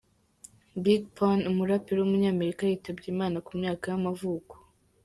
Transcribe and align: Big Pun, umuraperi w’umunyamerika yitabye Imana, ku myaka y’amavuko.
Big 0.83 1.01
Pun, 1.15 1.39
umuraperi 1.51 1.97
w’umunyamerika 1.99 2.61
yitabye 2.65 3.07
Imana, 3.15 3.35
ku 3.45 3.51
myaka 3.61 3.83
y’amavuko. 3.91 4.53